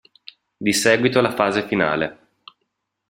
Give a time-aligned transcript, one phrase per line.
[0.57, 2.19] Di seguito la fase finale.